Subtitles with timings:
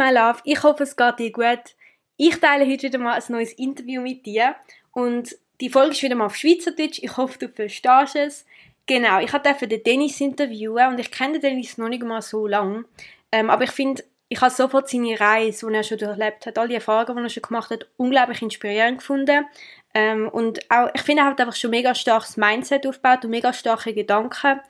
[0.00, 1.76] My love, ich hoffe, es geht dir gut.
[2.16, 4.56] Ich teile heute wieder mal ein neues Interview mit dir
[4.92, 7.00] und die Folge ist wieder mal auf Schweizerdeutsch.
[7.02, 8.46] Ich hoffe, du verstehst es.
[8.86, 12.46] Genau, ich durfte den Dennis interviewen und ich kenne den Dennis noch nicht mal so
[12.46, 12.86] lange.
[13.30, 16.68] Ähm, aber ich finde, ich habe sofort seine Reise, die er schon durchlebt hat, all
[16.68, 19.44] die Erfahrungen, die er schon gemacht hat, unglaublich inspirierend gefunden.
[19.92, 23.52] Ähm, und auch, ich finde, er hat einfach schon mega starkes Mindset aufgebaut und mega
[23.52, 24.60] starke Gedanken.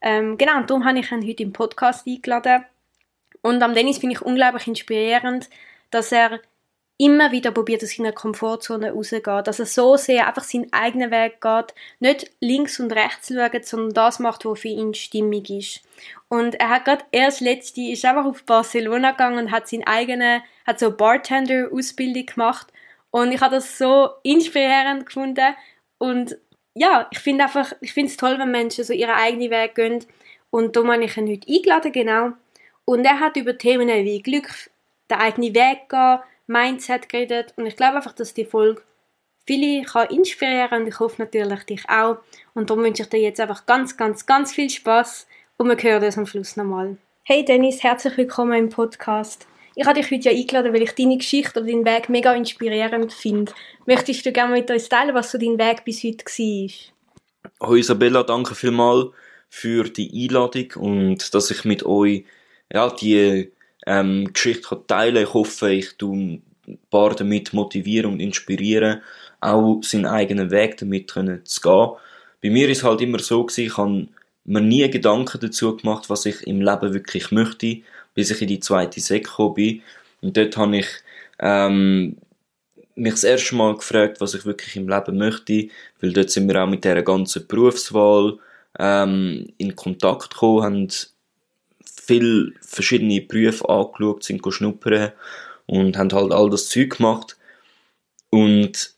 [0.00, 2.64] Ähm, genau, und darum habe ich ihn heute im Podcast eingeladen.
[3.42, 5.48] Und am Dennis finde ich unglaublich inspirierend,
[5.90, 6.40] dass er
[6.98, 9.46] immer wieder probiert, aus seiner Komfortzone rauszugeht.
[9.46, 13.94] Dass er so sehr einfach seinen eigenen Weg geht, nicht links und rechts schaut, sondern
[13.94, 15.80] das macht, was für ihn stimmig ist.
[16.28, 20.42] Und er hat gerade erst letzte, ist einfach auf Barcelona gegangen und hat seine eigene,
[20.66, 22.66] hat so Bartender-Ausbildung gemacht.
[23.10, 25.54] Und ich habe das so inspirierend gefunden.
[25.98, 26.36] Und
[26.74, 30.04] ja, ich finde einfach, ich finde es toll, wenn Menschen so ihren eigenen Weg gehen.
[30.50, 32.32] Und da habe ich ihn heute eingeladen, genau.
[32.88, 34.48] Und er hat über Themen wie Glück,
[35.10, 37.52] der eigene Weg gehen, Mindset geredet.
[37.56, 38.80] Und ich glaube einfach, dass die Folge
[39.46, 42.16] viele kann inspirieren und ich hoffe natürlich dich auch.
[42.54, 45.26] Und darum wünsche ich dir jetzt einfach ganz, ganz, ganz viel Spaß
[45.58, 46.96] und wir hören uns am Schluss nochmal.
[47.24, 49.46] Hey Dennis, herzlich willkommen im Podcast.
[49.74, 53.12] Ich habe dich heute ja eingeladen, weil ich deine Geschichte oder deinen Weg mega inspirierend
[53.12, 53.52] finde.
[53.84, 57.50] Möchtest du gerne mit uns teilen, was so dein Weg bis heute war?
[57.60, 59.08] Hallo Isabella, danke vielmals
[59.50, 62.24] für die Einladung und dass ich mit euch
[62.72, 63.52] ja, die
[63.86, 66.42] ähm, Geschichte kann teilen Ich hoffe, ich tu ein
[66.90, 69.02] paar damit motivieren und inspirieren,
[69.40, 71.90] auch seinen eigenen Weg damit können zu gehen.
[72.42, 74.08] Bei mir ist halt immer so gewesen, ich habe
[74.44, 77.78] mir nie Gedanken dazu gemacht, was ich im Leben wirklich möchte,
[78.14, 79.82] bis ich in die zweite Sek gekommen bin.
[80.20, 80.88] Und dort habe ich
[81.38, 82.16] ähm,
[82.94, 85.68] mich das erste Mal gefragt, was ich wirklich im Leben möchte,
[86.00, 88.38] weil dort sind wir auch mit der ganzen Berufswahl
[88.78, 90.88] ähm, in Kontakt gekommen, haben
[92.08, 95.12] viele verschiedene Berufe angeschaut, sind schnuppern
[95.66, 97.36] und haben halt all das Zeug gemacht.
[98.30, 98.94] Und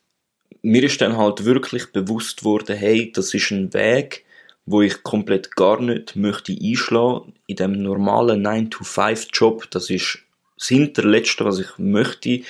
[0.62, 4.25] mir ist dann halt wirklich bewusst worden, hey, das ist ein Weg,
[4.65, 7.34] wo ich komplett gar nicht möchte einschlagen.
[7.49, 10.20] In dem normalen 9-to-5-Job, das ist
[10.56, 12.43] das Hinterletzte, was ich möchte,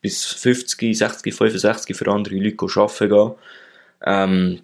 [0.00, 3.32] bis 50, 60, 65 für andere Leute arbeiten gehen.
[4.02, 4.60] Ähm,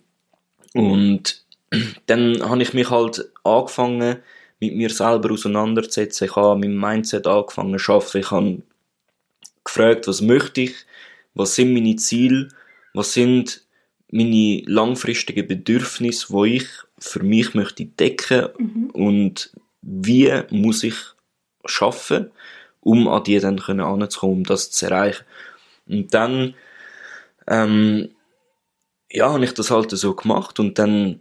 [0.73, 1.45] und
[2.07, 4.23] dann habe ich mich halt angefangen,
[4.63, 6.27] mit mir selber auseinandersetzen.
[6.27, 8.19] Ich habe mit meinem Mindset angefangen zu arbeiten.
[8.19, 8.63] Ich habe
[9.65, 10.75] gefragt, was möchte ich,
[11.35, 12.47] was sind meine Ziele,
[12.95, 13.67] was sind
[14.13, 16.67] meine langfristigen Bedürfnisse, wo ich
[17.01, 18.91] für mich möchte decken mhm.
[18.91, 20.95] und wie muss ich
[21.65, 22.31] schaffen,
[22.81, 25.25] um an die dann können anzukommen, um das zu erreichen.
[25.89, 26.55] Und dann
[27.49, 28.11] ähm,
[29.11, 31.21] ja, habe ich das halt so gemacht und dann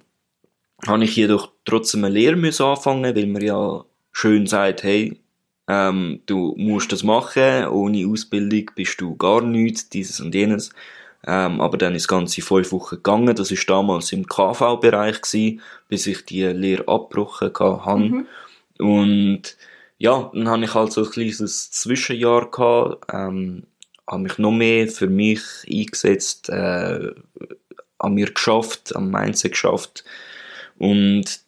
[0.87, 5.19] habe ich jedoch trotzdem eine Lehre müssen anfangen, weil man ja schön sagt, hey,
[5.67, 10.71] ähm, du musst das machen, ohne Ausbildung bist du gar nichts, dieses und jenes.
[11.25, 13.35] Ähm, aber dann ist das ganze fünf Wochen gegangen.
[13.35, 17.99] Das ist damals im KV-Bereich gewesen, bis ich die Lehre abgebrochen habe.
[17.99, 18.27] Mhm.
[18.79, 19.57] Und
[19.99, 23.67] ja, dann habe ich halt so ein kleines Zwischenjahr gehabt, ähm,
[24.07, 27.11] habe mich noch mehr für mich eingesetzt, äh,
[27.99, 30.03] an mir geschafft, am Mindset geschafft,
[30.81, 31.41] und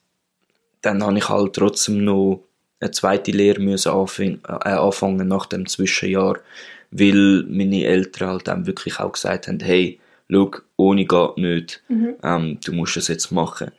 [0.83, 2.43] dann habe ich halt trotzdem noch
[2.79, 6.37] eine zweite Lehre müssen anfangen, äh, anfangen nach dem Zwischenjahr,
[6.91, 9.99] weil meine Eltern halt dann wirklich auch gesagt haben, hey,
[10.29, 12.15] schau, ohne geht nicht, mhm.
[12.21, 13.71] ähm, du musst es jetzt machen.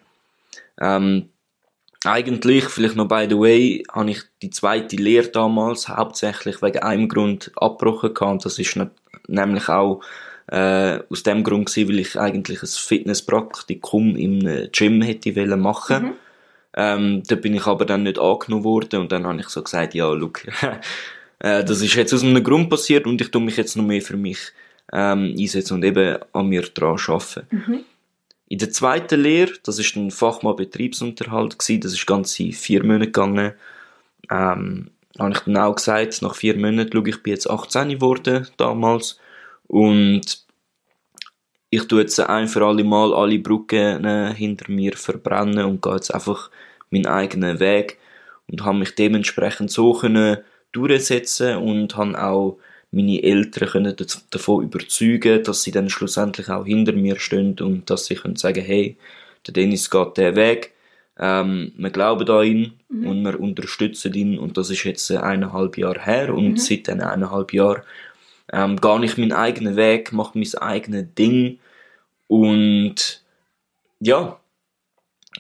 [0.80, 1.28] Ähm,
[2.04, 7.08] eigentlich, vielleicht noch by the way, habe ich die zweite Lehre damals hauptsächlich wegen einem
[7.08, 8.44] Grund abgebrochen gehabt.
[8.44, 8.76] Das ist
[9.28, 10.02] nämlich auch
[10.48, 16.02] äh, aus dem Grund gewesen, weil ich eigentlich ein Fitnesspraktikum im Gym hätte wollen machen.
[16.02, 16.12] Mhm.
[16.76, 19.94] Ähm, da bin ich aber dann nicht angenommen worden und dann habe ich so gesagt,
[19.94, 20.44] ja, look,
[21.38, 24.02] äh, das ist jetzt aus einem Grund passiert und ich tue mich jetzt noch mehr
[24.02, 24.38] für mich
[24.92, 27.46] ähm, einsetzen und eben an mir dran arbeiten.
[27.50, 27.84] Mhm.
[28.48, 33.06] In der zweiten Lehre, das ist ein Fachmann Betriebsunterhalt gewesen, das ist ganze vier Monate
[33.06, 33.52] gegangen,
[34.30, 38.48] ähm, habe ich dann auch gesagt, nach vier Monaten, schau, ich bin jetzt 18 geworden
[38.56, 39.18] damals
[39.66, 40.44] und
[41.70, 45.94] ich tue jetzt ein für alle Mal alle Brücken äh, hinter mir verbrennen und gehe
[45.94, 46.50] jetzt einfach
[46.90, 47.98] meinen eigenen Weg
[48.48, 50.38] und habe mich dementsprechend so können
[50.72, 52.58] durchsetzen und habe auch
[52.92, 53.96] meine Eltern können
[54.30, 58.64] davon überzeugen, dass sie dann schlussendlich auch hinter mir stehen und dass sie können sagen,
[58.64, 58.96] hey,
[59.46, 60.72] der Dennis geht den Weg,
[61.18, 63.06] ähm, wir glauben an ihn mhm.
[63.06, 66.56] und wir unterstützen ihn und das ist jetzt eineinhalb Jahre her und mhm.
[66.56, 67.82] seit diesen eineinhalb Jahren
[68.52, 71.58] ähm, gehe ich meinen eigenen Weg, mache mein eigenes Ding
[72.26, 73.22] und
[74.00, 74.38] ja,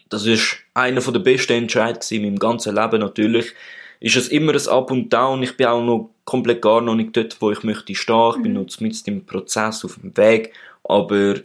[0.08, 3.52] das ist einer der besten Entscheidungen in meinem ganzen Leben natürlich.
[4.00, 5.42] Ist es immer ein Up und Down.
[5.42, 8.30] Ich bin auch noch komplett gar noch nicht dort, wo ich möchte stehen.
[8.30, 8.42] Ich mhm.
[8.42, 10.52] bin noch mit im Prozess, auf dem Weg.
[10.82, 11.36] Aber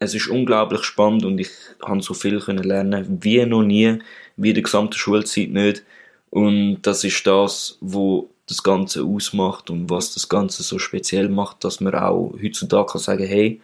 [0.00, 1.50] es ist unglaublich spannend und ich
[1.82, 3.98] habe so viel können lernen wie noch nie,
[4.36, 5.84] wie die gesamte Schulzeit nicht.
[6.30, 11.64] Und das ist das, wo das Ganze ausmacht und was das Ganze so speziell macht,
[11.64, 13.60] dass man auch heutzutage kann sagen, hey,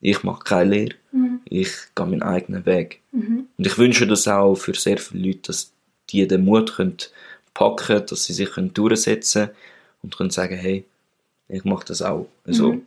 [0.00, 1.40] ich mache keine Lehre, mhm.
[1.44, 3.00] ich gehe meinen eigenen Weg.
[3.12, 3.48] Mhm.
[3.56, 5.72] Und ich wünsche das auch für sehr viele Leute, dass
[6.10, 6.96] die den Mut können
[7.54, 9.50] packen dass sie sich können durchsetzen
[10.02, 10.84] und können sagen, hey,
[11.48, 12.26] ich mache das auch.
[12.46, 12.86] Also, mhm.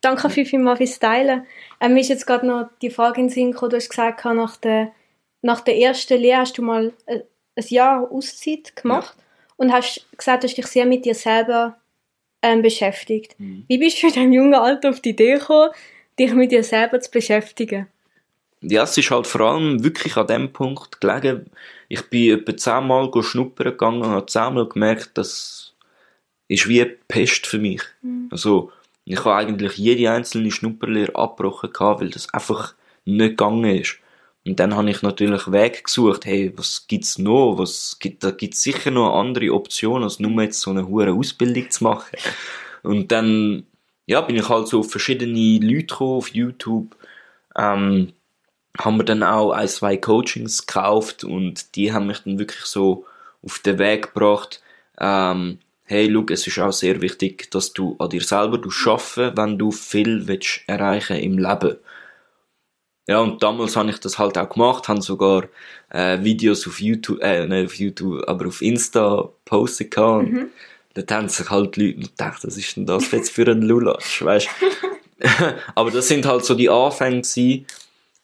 [0.00, 1.46] Danke viel, viel mal fürs Teilen.
[1.80, 4.24] Ähm, mir ist jetzt gerade noch die Frage in den Sinn gekommen, du hast gesagt,
[4.24, 4.92] nach der,
[5.42, 7.22] nach der ersten Lehre hast du mal ein, äh,
[7.56, 9.24] ein Jahr Auszeit gemacht ja.
[9.56, 11.76] Und hast gesagt, du hast dich sehr mit dir selber
[12.42, 13.38] ähm, beschäftigt.
[13.38, 13.64] Mhm.
[13.68, 15.70] Wie bist du in deinem jungen Alter auf die Idee gekommen,
[16.18, 17.88] dich mit dir selber zu beschäftigen?
[18.60, 21.50] Ja, es ist halt vor allem wirklich an dem Punkt gelegen.
[21.88, 25.74] Ich bin etwa zehnmal schnuppern gegangen und habe zehnmal gemerkt, das
[26.48, 27.82] ist wie eine Pest für mich.
[28.02, 28.28] Mhm.
[28.30, 28.72] Also,
[29.04, 32.74] ich habe eigentlich jede einzelne Schnupperlehre abgebrochen, weil das einfach
[33.04, 33.98] nicht gegangen ist.
[34.46, 37.56] Und dann habe ich natürlich Weg gesucht, hey, was gibt's noch?
[37.58, 41.68] Was gibt, da gibt's sicher noch andere Optionen, als nur jetzt so eine hohe Ausbildung
[41.68, 42.16] zu machen.
[42.84, 43.66] Und dann,
[44.06, 46.94] ja, bin ich halt so auf verschiedene Leute gekommen, auf YouTube,
[47.56, 48.12] ähm,
[48.78, 53.04] haben wir dann auch ein, zwei Coachings gekauft und die haben mich dann wirklich so
[53.42, 54.62] auf den Weg gebracht,
[55.00, 59.58] ähm, hey, schau, es ist auch sehr wichtig, dass du an dir selber schaffen wenn
[59.58, 61.76] du viel willst erreichen im Leben.
[63.08, 65.44] Ja, und damals habe ich das halt auch gemacht, habe sogar
[65.90, 70.28] äh, Videos auf YouTube, äh, nicht auf YouTube, aber auf Insta postet gehabt.
[70.28, 70.48] Mhm.
[70.94, 74.48] Dort haben sich halt Leute gedacht, was ist denn das jetzt für ein Lulatsch, weißt
[75.74, 77.66] Aber das sind halt so die Anfänge gewesen.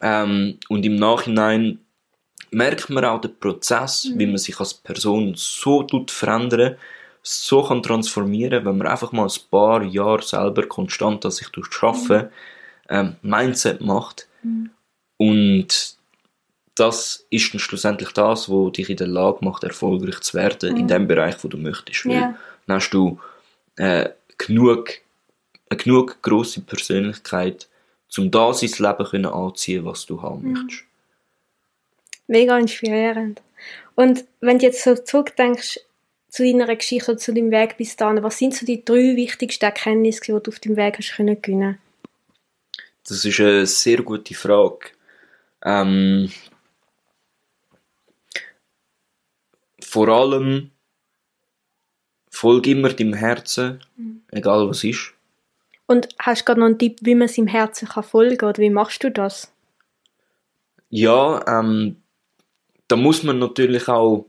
[0.01, 1.79] Ähm, und im Nachhinein
[2.51, 4.19] merkt man auch den Prozess, mhm.
[4.19, 6.77] wie man sich als Person so tut verändern
[7.23, 12.23] so kann transformieren, wenn man einfach mal ein paar Jahre selber konstant an sich durchschaffen,
[12.23, 12.29] mhm.
[12.93, 14.29] Ähm, Mindset macht.
[14.43, 14.71] Mhm.
[15.17, 15.97] Und
[16.75, 20.81] das ist dann schlussendlich das, was dich in der Lage macht, erfolgreich zu werden mhm.
[20.81, 22.07] in dem Bereich, wo du möchtest.
[22.07, 22.35] Weil
[22.67, 23.19] dann hast du
[23.77, 24.91] äh, genug,
[25.69, 27.69] eine genug grosse Persönlichkeit,
[28.19, 30.53] um da sein Leben können anziehen, was du haben mhm.
[30.53, 30.85] möchtest.
[32.27, 33.43] Mega inspirierend.
[33.95, 35.81] Und wenn du jetzt so zurückdenkst,
[36.29, 40.21] zu deiner Geschichte, zu deinem Weg bis dahin, was sind so die drei wichtigsten Erkenntnisse,
[40.25, 41.79] die du auf dem Weg hast können gewinnen?
[43.07, 44.91] Das ist eine sehr gute Frage.
[45.65, 46.31] Ähm,
[49.83, 50.71] vor allem
[52.31, 54.23] folge immer deinem Herzen, mhm.
[54.31, 55.13] egal was ist.
[55.87, 58.49] Und hast du gerade noch einen Tipp, wie man seinem Herzen kann folgen kann?
[58.51, 59.53] Oder wie machst du das?
[60.89, 62.03] Ja, ähm,
[62.89, 64.27] da muss man natürlich auch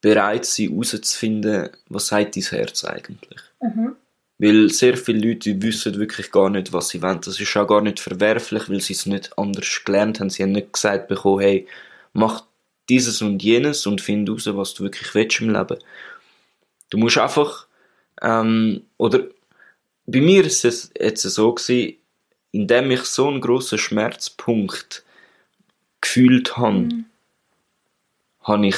[0.00, 3.40] bereit sein, herauszufinden, was sagt dein Herz eigentlich.
[3.60, 3.96] Mhm.
[4.38, 7.20] Weil sehr viele Leute wissen wirklich gar nicht, was sie wollen.
[7.20, 10.30] Das ist auch gar nicht verwerflich, weil sie es nicht anders gelernt haben.
[10.30, 11.66] Sie haben nicht gesagt bekommen, hey,
[12.12, 12.44] mach
[12.88, 15.78] dieses und jenes und find raus, was du wirklich willst im Leben.
[16.90, 17.66] Du musst einfach,
[18.22, 19.20] ähm, oder
[20.06, 21.96] bei mir ist es jetzt so gewesen,
[22.52, 25.04] indem ich so einen grossen Schmerzpunkt
[26.00, 27.04] gefühlt habe, mhm.
[28.42, 28.76] habe ich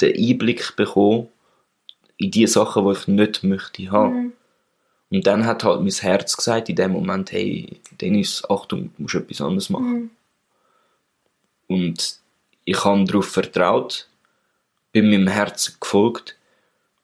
[0.00, 1.28] den Einblick bekommen
[2.16, 4.14] in die Sachen, die ich nicht möchte haben.
[4.14, 4.32] Mhm.
[5.10, 9.16] Und dann hat halt mein Herz gesagt in dem Moment, hey, Dennis, Achtung, du musst
[9.16, 9.92] etwas anderes machen.
[9.92, 10.10] Mhm.
[11.66, 12.18] Und
[12.64, 14.08] ich habe darauf vertraut,
[14.92, 16.36] bin meinem Herzen gefolgt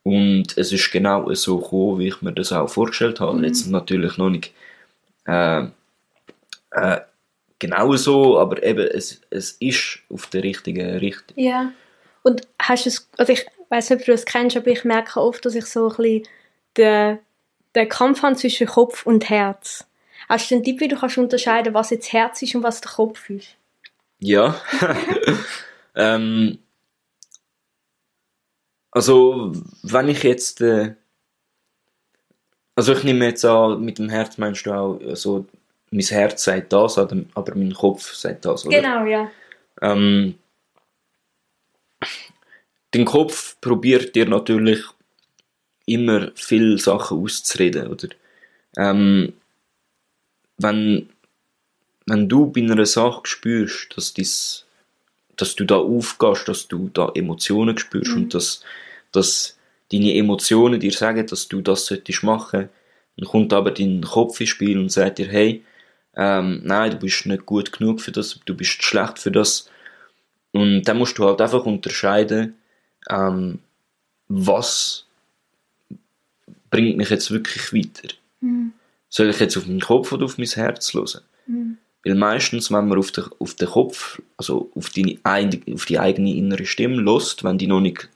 [0.02, 3.38] und es ist genau so gekommen, wie ich mir das auch vorgestellt habe.
[3.38, 3.44] Mhm.
[3.44, 4.52] Jetzt natürlich noch nicht
[5.26, 5.64] äh,
[6.70, 7.00] äh,
[7.58, 11.36] genau so, aber eben, es, es ist auf der richtigen Richtung.
[11.36, 11.72] Ja.
[12.22, 15.20] Und hast du es, also ich weiß nicht, ob du das kennst, aber ich merke
[15.20, 16.22] oft, dass ich so ein bisschen
[16.76, 17.18] den,
[17.76, 19.86] den Kampf habe zwischen Kopf und Herz.
[20.28, 22.90] Hast du einen Tipp, wie du kannst unterscheiden, was jetzt Herz ist und was der
[22.90, 23.56] Kopf ist?
[24.18, 24.60] Ja.
[25.94, 26.58] ähm,
[28.90, 29.52] also,
[29.82, 30.94] wenn ich jetzt, äh,
[32.74, 35.46] also ich nehme jetzt an, mit dem Herz meinst du auch, also,
[35.90, 38.80] mein Herz sagt das, aber mein Kopf sagt das, oder?
[38.80, 39.30] Genau, ja.
[39.80, 40.36] Ähm,
[42.90, 44.82] dein Kopf probiert dir natürlich
[45.86, 48.08] immer viele Sachen auszureden, oder?
[48.76, 49.32] Ähm,
[50.58, 51.08] wenn,
[52.06, 54.66] wenn du bei einer Sache spürst, dass dies,
[55.36, 58.16] dass du da aufgehst, dass du da Emotionen spürst Mhm.
[58.16, 58.62] und dass,
[59.12, 59.58] dass
[59.92, 62.68] deine Emotionen dir sagen, dass du das solltest machen,
[63.16, 65.64] dann kommt aber dein Kopf ins Spiel und sagt dir, hey,
[66.16, 69.70] ähm, nein, du bist nicht gut genug für das, du bist schlecht für das.
[70.52, 72.56] Und dann musst du halt einfach unterscheiden,
[73.10, 73.60] ähm,
[74.28, 75.05] was
[76.70, 78.14] bringt mich jetzt wirklich weiter.
[78.40, 78.72] Mhm.
[79.08, 81.20] Soll ich jetzt auf meinen Kopf oder auf mein Herz hören?
[81.46, 81.78] Mhm.
[82.04, 85.98] Weil meistens, wenn man auf den, auf den Kopf, also auf die, ein- auf die
[85.98, 88.08] eigene innere Stimme lost, wenn die noch nicht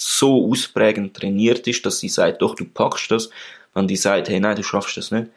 [0.00, 3.30] so ausprägend trainiert ist, dass sie sagt, doch, du packst das,
[3.74, 5.28] wenn die sagt, hey, nein, du schaffst das nicht,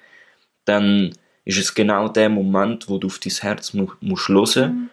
[0.65, 1.11] dann
[1.45, 4.89] ist es genau der Moment, wo du auf dein Herz mu musst hören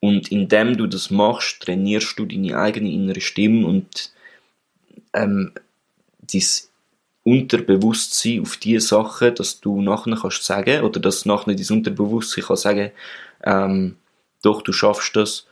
[0.00, 4.12] und indem du das machst, trainierst du deine eigene innere Stimme und
[5.14, 5.52] ähm,
[6.32, 6.42] dein
[7.24, 12.56] Unterbewusstsein auf die Sachen, dass du nachher kannst sagen, oder dass nachher dein Unterbewusstsein kann
[12.56, 12.90] sagen,
[13.44, 13.96] ähm,
[14.42, 15.46] doch, du schaffst das.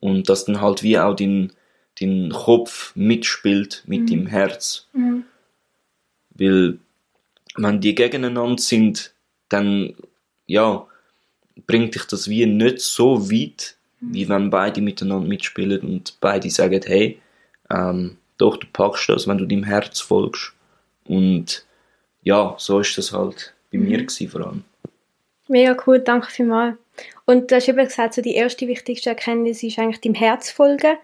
[0.00, 1.52] Und dass dann halt wie auch dein,
[2.00, 4.88] dein Kopf mitspielt mit deinem Herz.
[4.92, 5.24] Mhm.
[6.30, 6.78] Weil,
[7.54, 9.14] wenn die gegeneinander sind,
[9.48, 9.94] dann,
[10.46, 10.86] ja,
[11.66, 16.80] bringt dich das wie nicht so weit, wie wenn beide miteinander mitspielen und beide sagen,
[16.84, 17.20] hey,
[17.70, 20.52] ähm, doch, du packst das, wenn du deinem Herz folgst.
[21.04, 21.64] Und
[22.22, 24.64] ja, so ist das halt bei mir gewesen, vor allem.
[25.48, 26.76] Mega cool, danke vielmals.
[27.24, 30.96] Und du hast eben gesagt, so die erste wichtigste Erkenntnis ist eigentlich dem Herz folgen.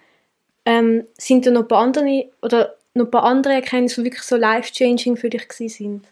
[0.64, 4.25] Ähm, sind da noch ein paar andere, oder noch ein paar andere Erkenntnisse, die wirklich
[4.25, 6.07] so life-changing für dich gewesen sind?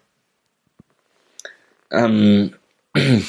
[1.91, 2.55] Ähm,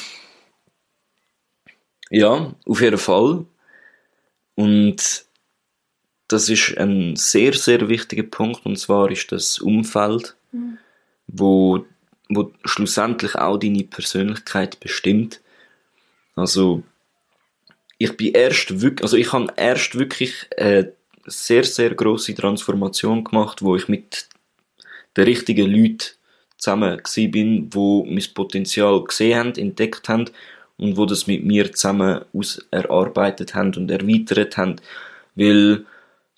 [2.10, 3.44] ja, auf jeden Fall.
[4.54, 5.27] Und
[6.28, 10.36] das ist ein sehr, sehr wichtiger Punkt, und zwar ist das Umfeld,
[11.26, 11.86] wo,
[12.28, 15.40] wo schlussendlich auch deine Persönlichkeit bestimmt.
[16.36, 16.82] Also,
[17.96, 20.92] ich bin erst wirklich, also ich habe erst wirklich eine
[21.26, 24.28] sehr, sehr große Transformation gemacht, wo ich mit
[25.16, 26.10] den richtigen Leuten
[26.58, 30.26] zusammen bin, wo mein Potenzial gesehen haben, entdeckt haben
[30.76, 34.76] und wo das mit mir zusammen aus erarbeitet haben und erweitert haben,
[35.34, 35.86] weil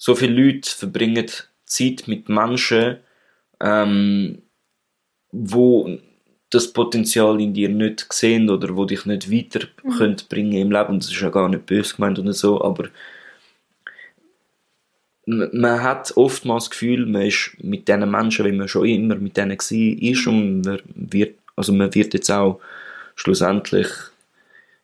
[0.01, 1.27] so viele Leute verbringen
[1.67, 2.97] Zeit mit Menschen,
[3.61, 4.41] ähm,
[5.31, 5.99] wo
[6.49, 10.89] das Potenzial in dir nicht sehen oder wo dich nicht weiter können bringen im Leben.
[10.89, 12.89] Und das ist ja gar nicht böse gemeint oder so, aber
[15.27, 19.37] man hat oftmals das Gefühl, man ist mit diesen Menschen, wie man schon immer mit
[19.37, 22.59] denen war, ist und man wird, also man wird jetzt auch
[23.17, 23.89] schlussendlich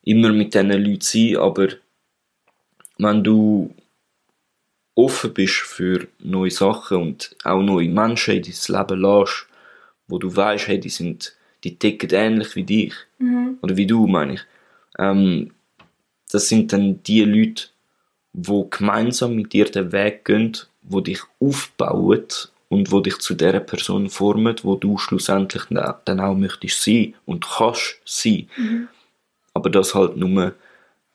[0.02, 1.68] immer mit diesen Leuten sein, aber
[2.98, 3.74] wenn du
[4.96, 9.46] offen bist für neue Sachen und auch neue Menschen in dein Leben lässt,
[10.08, 12.94] wo du weißt, hey, die sind, die ticken ähnlich wie dich.
[13.62, 14.40] Oder wie du, meine ich.
[14.98, 15.52] Ähm,
[16.30, 17.66] das sind dann die Leute,
[18.32, 22.26] wo gemeinsam mit dir den Weg gehen, wo dich aufbauen
[22.68, 27.46] und wo dich zu der Person formen, wo du schlussendlich dann auch möchtest sein und
[27.46, 28.48] kannst sein.
[29.54, 30.54] Aber das halt nur,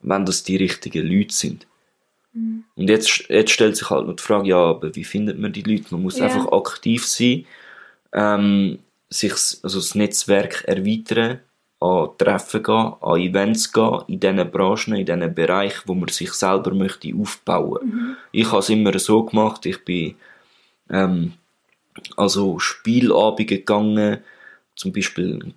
[0.02, 1.68] wenn das die richtigen Leute sind.
[2.34, 5.64] Und jetzt, jetzt stellt sich halt noch die Frage, ja, aber wie findet man die
[5.64, 5.86] Leute?
[5.92, 6.26] Man muss Ja.
[6.26, 7.46] einfach aktiv sein,
[8.14, 11.40] ähm, sich also das Netzwerk erweitern,
[11.80, 16.32] an Treffen gehen, an Events gehen, in diesen Branchen, in diesen Bereichen, wo man sich
[16.34, 18.18] selber möchte aufbauen.
[18.32, 20.16] Ich habe es immer so gemacht, ich bin
[20.90, 21.34] ähm,
[22.16, 24.20] also Spielabende gegangen,
[24.76, 25.54] zum Beispiel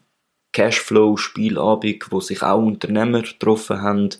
[0.52, 4.10] Cashflow-Spielabend, wo sich auch Unternehmer getroffen haben.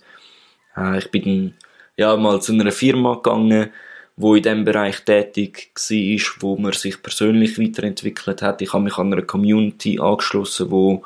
[0.77, 1.55] Äh, ich bin
[1.97, 3.71] ja mal zu einer Firma gegangen,
[4.17, 8.63] wo in dem Bereich tätig war, wo man sich persönlich weiterentwickelt hat.
[8.63, 11.03] Ich habe mich an einer Community angeschlossen, wo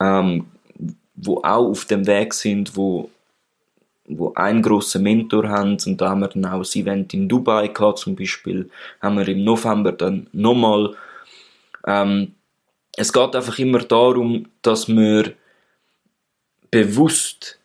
[0.00, 0.46] ähm,
[1.14, 3.10] wo auch auf dem Weg sind, wo
[4.10, 7.68] wo einen grossen Mentor haben und da haben wir dann auch ein Event in Dubai
[7.68, 8.70] gehabt zum Beispiel,
[9.02, 10.94] haben wir im November dann nochmal
[11.86, 12.34] ähm,
[12.96, 15.34] es geht einfach immer darum, dass wir
[16.70, 17.60] bewusst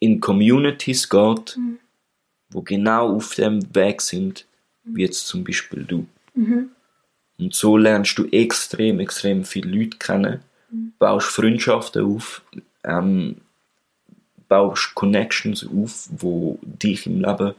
[0.00, 1.58] in Communities geht,
[2.50, 4.46] wo genau auf dem Weg sind,
[4.84, 6.06] wie jetzt zum Beispiel du.
[7.38, 10.40] Und so lernst du extrem, extrem viele Leute kennen,
[10.98, 12.42] baust Freundschaften auf,
[12.84, 13.36] ähm,
[14.48, 17.54] baust Connections auf, wo dich im Leben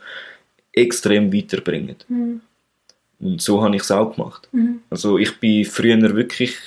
[0.73, 1.95] extrem weiterbringen.
[3.19, 4.49] Und so habe ich es auch gemacht.
[4.89, 6.57] Also ich bin früher wirklich,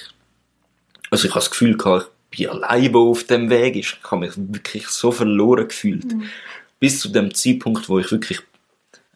[1.10, 2.10] also ich habe das Gefühl gehabt,
[2.48, 3.98] allein, auf dem Weg ist.
[4.02, 6.06] Ich habe mich wirklich so verloren gefühlt.
[6.80, 8.40] Bis zu dem Zeitpunkt, wo ich wirklich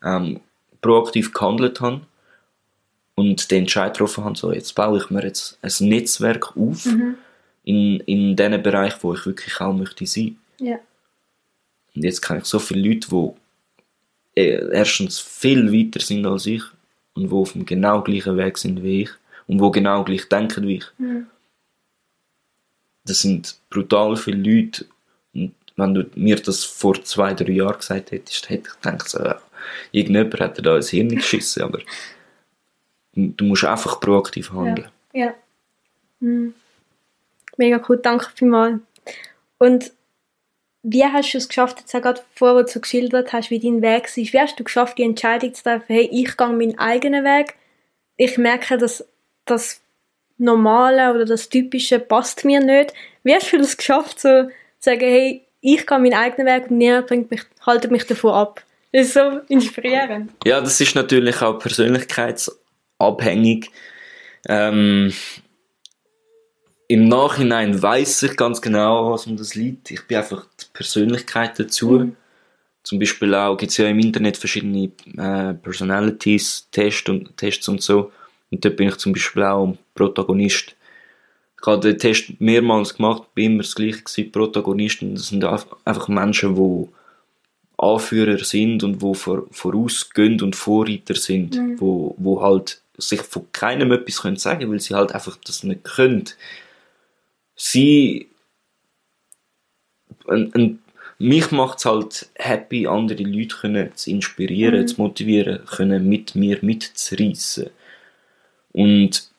[0.02, 0.40] ähm,
[0.80, 2.02] proaktiv gehandelt habe
[3.14, 6.87] und den Entscheid getroffen habe, so jetzt baue ich mir jetzt ein Netzwerk auf
[7.64, 10.38] in, in den Bereich, wo ich wirklich auch möchte sein.
[10.61, 10.78] Ja.
[11.94, 16.62] Und jetzt kenne ich so viele Leute, die äh, erstens viel weiter sind als ich
[17.14, 19.11] und wo auf dem genau gleichen Weg sind wie ich
[19.46, 20.85] und wo genau gleich denken wie ich.
[20.99, 21.26] Mhm.
[23.06, 24.86] Das sind brutal viele Leute.
[25.34, 29.18] Und wenn du mir das vor zwei, drei Jahren gesagt hättest, hätte ich gedacht, so,
[29.18, 29.40] ja,
[29.92, 31.80] irgendjemand hat dir da ins Hirn geschissen, aber
[33.14, 34.88] du musst einfach proaktiv handeln.
[35.12, 35.34] Ja.
[36.20, 36.54] Mhm.
[37.56, 38.80] Mega cool, danke vielmals.
[39.58, 39.92] Und
[40.82, 43.82] wie hast du es geschafft, jetzt auch gerade vorher, wo du geschildert hast, wie dein
[43.82, 47.25] Weg war, wie hast du geschafft, die Entscheidung zu treffen, hey, ich gehe meinen eigenen
[47.25, 47.56] Weg,
[48.16, 49.04] ich merke, dass
[49.46, 49.80] das
[50.38, 52.92] Normale oder das Typische passt mir nicht.
[53.22, 56.78] Wie hast du das geschafft, so zu sagen, hey, ich gehe meinen eigenen Weg und
[56.78, 58.62] niemand bringt mich, haltet mich davon ab?
[58.92, 60.30] Das ist so inspirierend.
[60.44, 63.70] Ja, das ist natürlich auch persönlichkeitsabhängig.
[64.48, 65.12] Ähm,
[66.88, 69.90] Im Nachhinein weiß ich ganz genau, was um das liegt.
[69.90, 71.90] Ich bin einfach die Persönlichkeit dazu.
[71.90, 72.16] Mhm.
[72.84, 77.82] Zum Beispiel auch gibt es ja im Internet verschiedene äh, Personalities, Tests und, Tests und
[77.82, 78.12] so.
[78.50, 80.76] Und dort bin ich zum Beispiel auch Protagonist.
[81.60, 85.14] Ich habe den Test mehrmals gemacht, bin immer das gleiche gewesen, Protagonisten.
[85.14, 86.88] Das sind einfach Menschen, die
[87.78, 93.92] Anführer sind und die vor, vorausgehen und Vorreiter sind, wo, wo halt sich von keinem
[93.92, 96.24] etwas können sagen, weil sie halt einfach das nicht können.
[97.54, 98.28] Sie
[100.28, 100.78] ein, ein,
[101.18, 106.58] mich macht es halt happy, andere Leute können zu inspirieren, zu motivieren, können mit mir
[106.62, 107.70] mitzureissen.
[108.76, 109.30] Und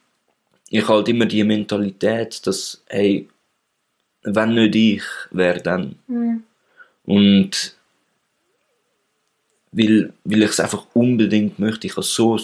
[0.72, 3.30] ich halt immer die Mentalität, dass, hey,
[4.24, 5.96] wenn nicht ich, wer dann?
[6.08, 6.44] Mhm.
[7.06, 7.76] Und
[9.72, 12.42] weil, weil ich es einfach unbedingt möchte, ich habe so ein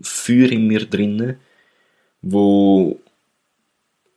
[0.00, 1.36] Feuer in mir drinnen,
[2.22, 2.98] wo,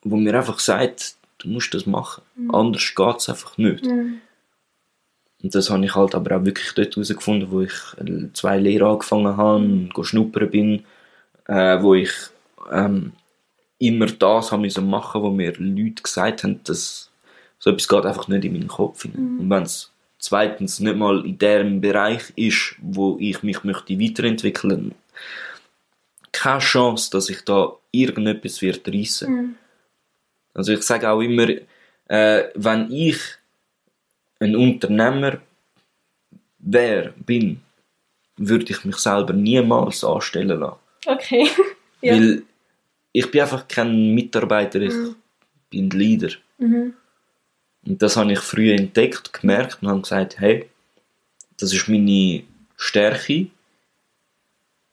[0.01, 2.23] wo mir einfach sagt, du musst das machen.
[2.49, 3.85] Anders geht es einfach nicht.
[3.85, 4.21] Mhm.
[5.43, 8.87] Und das habe ich halt aber auch wirklich dort herausgefunden, wo ich äh, zwei Lehre
[8.87, 10.85] angefangen habe, go schnuppern bin,
[11.49, 12.11] äh, wo ich
[12.71, 13.13] ähm,
[13.79, 17.09] immer das haben müssen machen, wo mir Leute gesagt haben, dass
[17.57, 19.39] so etwas geht einfach nicht in meinen Kopf hinein.
[19.39, 24.93] Und wenn es zweitens nicht mal in dem Bereich ist, wo ich mich möchte weiterentwickeln,
[26.31, 29.57] keine Chance, dass ich da irgendetwas wird reissen.
[30.53, 31.49] Also ich sage auch immer,
[32.05, 33.17] äh, wenn ich
[34.39, 35.39] ein Unternehmer
[36.59, 37.61] wäre, bin,
[38.37, 40.77] würde ich mich selber niemals anstellen lassen.
[41.05, 41.49] Okay.
[42.01, 42.13] ja.
[42.13, 42.43] Weil
[43.11, 44.93] ich bin einfach kein Mitarbeiter, ich
[45.69, 46.29] bin Leader.
[46.57, 46.93] Mhm.
[47.85, 50.69] Und das habe ich früh entdeckt, gemerkt und habe gesagt, hey,
[51.57, 52.43] das ist meine
[52.77, 53.47] Stärke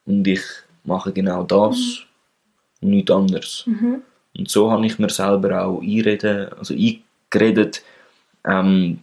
[0.04, 0.42] und ich
[0.84, 2.04] mache genau das
[2.80, 3.64] und nichts anderes.
[3.66, 4.02] Mhm.
[4.36, 7.82] Und so habe ich mir selber auch einreden, also eingeredet,
[8.44, 9.00] ähm,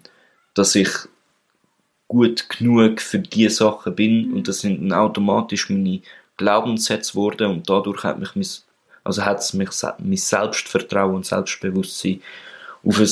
[0.54, 0.90] dass ich
[2.08, 6.02] gut genug für die Sachen bin und das sind dann automatisch meine
[6.38, 8.48] Glaubenssätze geworden und dadurch hat mich mein,
[9.04, 9.70] also hat es mich
[10.00, 12.22] mein Selbstvertrauen und Selbstbewusstsein
[12.86, 13.08] auf ein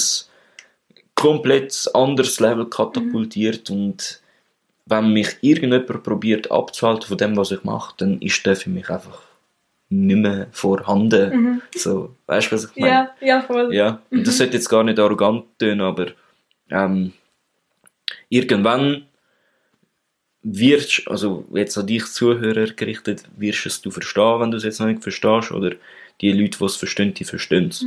[1.16, 4.22] komplett anderes Level katapultiert und
[4.86, 8.90] wenn mich irgendjemand probiert abzuhalten von dem, was ich mache, dann ist der für mich
[8.90, 9.22] einfach
[9.90, 11.62] nicht mehr vorhanden.
[11.76, 12.92] So, weißt du, was ich meine?
[12.92, 13.74] ja, ja, voll.
[13.74, 16.08] Ja, und das sollte jetzt gar nicht arrogant tönen, aber
[16.70, 17.14] ähm,
[18.30, 19.06] irgendwann
[20.44, 24.80] wirst, also jetzt an dich Zuhörer gerichtet, wirst es du verstehen, wenn du es jetzt
[24.80, 25.76] noch nicht verstehst, oder
[26.20, 27.86] die Leute, die es verstehen, die verstehen es.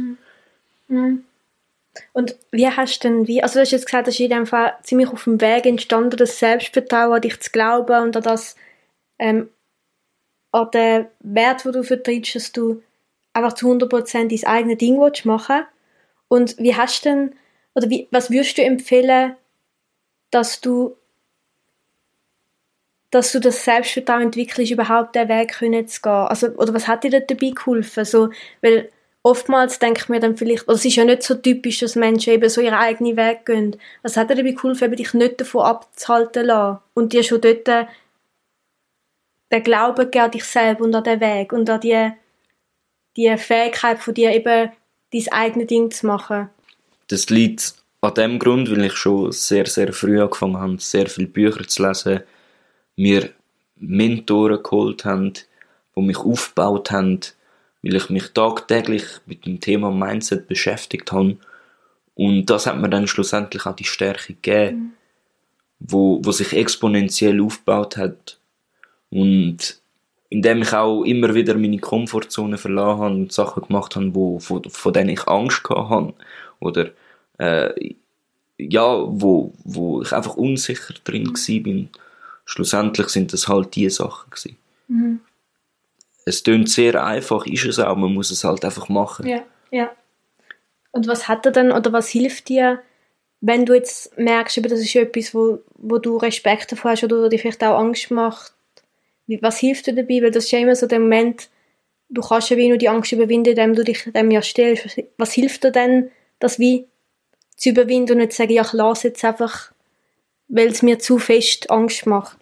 [2.12, 4.46] Und wie hast du denn, wie, also du hast jetzt gesagt, das ist in dem
[4.46, 8.56] Fall ziemlich auf dem Weg entstanden, das Selbstvertrauen an dich zu glauben und an das,
[9.18, 9.50] ähm,
[10.50, 12.82] an den Wert, den du vertrittst, dass du
[13.32, 15.64] einfach zu 100% dein eigenes Ding willst machen.
[16.28, 17.34] Und wie hast du denn,
[17.74, 19.36] oder wie, was würdest du empfehlen,
[20.30, 20.96] dass du
[23.14, 26.10] dass du das Selbstvertrauen entwickelst, überhaupt den Weg zu gehen?
[26.10, 28.04] Also, oder was hat dir dabei geholfen?
[28.04, 28.90] So, weil
[29.22, 32.32] oftmals denke ich mir dann vielleicht, oder es ist ja nicht so typisch, dass Menschen
[32.32, 33.76] eben so ihren eigenen Weg gehen.
[34.02, 39.62] Was hat dir dabei geholfen, dich nicht davon abzuhalten lassen und dir schon dort den
[39.62, 42.10] Glauben an dich selber und an den Weg und an die,
[43.16, 44.72] die Fähigkeit von dir eben
[45.12, 46.50] dein eigenes Ding zu machen?
[47.06, 51.28] Das liegt an dem Grund, weil ich schon sehr, sehr früh angefangen habe, sehr viele
[51.28, 52.24] Bücher zu lesen,
[52.96, 53.30] mir
[53.76, 55.32] Mentoren geholt haben,
[55.96, 57.20] die mich aufgebaut haben,
[57.82, 61.36] weil ich mich tagtäglich mit dem Thema Mindset beschäftigt habe.
[62.14, 64.94] Und das hat mir dann schlussendlich auch die Stärke gegeben,
[65.80, 68.38] wo, wo sich exponentiell aufgebaut hat.
[69.10, 69.78] Und
[70.30, 74.64] indem ich auch immer wieder meine Komfortzone verlassen habe und Sachen gemacht habe, wo, von,
[74.64, 76.14] von denen ich Angst habe.
[76.58, 76.90] Oder,
[77.38, 77.94] äh,
[78.58, 82.03] ja, wo, wo ich einfach unsicher drin war.
[82.44, 84.58] Schlussendlich sind das halt die Sachen gewesen.
[84.88, 85.20] Mhm.
[86.26, 89.26] Es klingt sehr einfach, ist es auch, man muss es halt einfach machen.
[89.26, 89.90] Ja, ja.
[90.92, 92.82] Und was hat er denn, oder was hilft dir,
[93.40, 97.38] wenn du jetzt merkst, das ist etwas, wo, wo du Respekt davor hast oder dir
[97.38, 98.54] vielleicht auch Angst macht,
[99.40, 100.22] was hilft dir dabei?
[100.22, 101.50] Weil das ist ja immer so der Moment,
[102.08, 104.86] du kannst ja wie nur die Angst überwinden, indem du dich dem ja stellst.
[104.86, 106.86] Was, was hilft dir denn, das wie
[107.56, 109.72] zu überwinden und nicht zu sagen, ja, ich lasse jetzt einfach,
[110.54, 112.38] weil es mir zu fest Angst macht?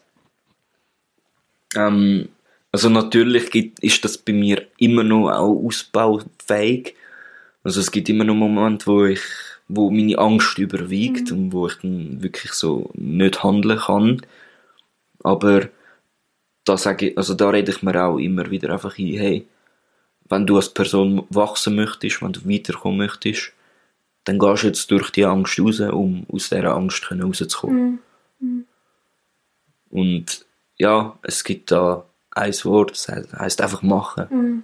[1.75, 2.29] Ähm,
[2.71, 6.95] also natürlich gibt, ist das bei mir immer noch auch ausbaufähig.
[7.65, 9.23] Also es gibt immer noch Momente, wo ich,
[9.67, 14.21] wo meine Angst überwiegt und wo ich dann wirklich so nicht handeln kann.
[15.23, 15.71] Aber
[16.65, 19.47] da sage ich, also da rede ich mir auch immer wieder einfach ein, hey,
[20.29, 23.53] wenn du als Person wachsen möchtest, wenn du weiterkommen möchtest,
[24.25, 27.99] dann gehst du jetzt durch die Angst raus, um aus dieser Angst rauszukommen.
[29.91, 30.47] Und
[30.79, 34.63] ja, es gibt da ein Wort, das heißt- heisst einfach machen.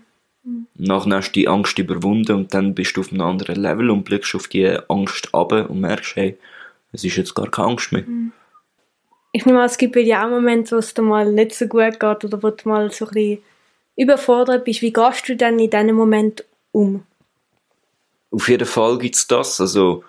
[0.75, 4.05] Nachher hast du die Angst überwunden und dann bist du auf einem anderen Level und
[4.05, 6.39] blickst auf die Angst ab und merkst, hey,
[6.93, 8.05] es ist jetzt gar keine Angst mehr.
[9.33, 11.67] Ich nehme an, es gibt bei dir auch Momente, wo es dir mal nicht so
[11.67, 13.43] gut geht oder wo du mal so ein bisschen
[13.97, 14.81] überfordert bist.
[14.81, 17.03] Wie gehst du dann in diesem Moment um?
[18.31, 19.61] Auf jeden Fall gibt's das.
[19.61, 20.05] Also,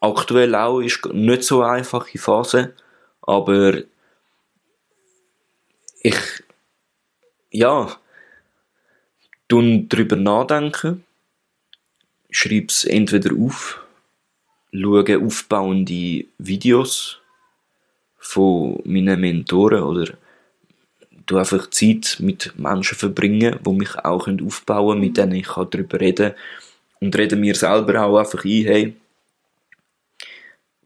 [0.00, 2.74] aktuell auch ist nicht so eine einfache Phase,
[3.22, 3.82] aber
[6.02, 6.16] ich,
[7.50, 7.96] ja,
[9.48, 11.04] tun drüber nachdenken,
[12.30, 13.80] schreib's entweder auf,
[14.72, 17.20] schaue aufbauende Videos
[18.18, 20.14] von meinen Mentoren oder
[21.26, 25.68] du einfach Zeit mit Menschen verbringen, die mich auch aufbauen können, mit denen ich kann
[25.70, 26.34] darüber reden
[27.02, 28.96] und rede mir selber auch einfach ein, hey,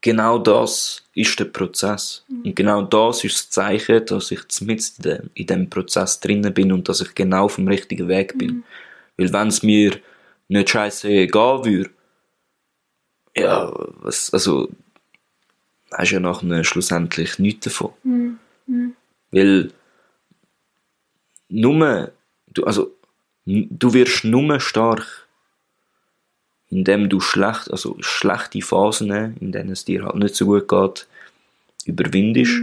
[0.01, 2.25] genau das ist der Prozess.
[2.29, 6.55] Und genau das ist das Zeichen, dass ich mit in dem, in dem Prozess drinnen
[6.55, 8.65] bin und dass ich genau auf dem richtigen Weg bin.
[9.19, 9.99] Weil wenn es mir
[10.49, 11.91] nicht scheiße gehen würde,
[13.37, 14.71] ja, was, also,
[15.93, 17.93] hast ja nachher schlussendlich nichts davon.
[19.33, 19.71] Weil,
[21.51, 22.13] nur,
[22.55, 22.97] du, also,
[23.45, 25.26] du wirst nur stark,
[26.71, 31.07] indem du schlecht, also schlechte Phasen, in denen es dir halt nicht so gut geht,
[31.85, 32.63] überwindest.